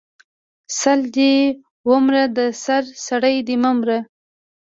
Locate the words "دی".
1.15-1.35